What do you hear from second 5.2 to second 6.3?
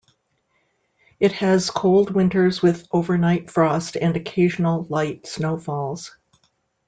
snow falls.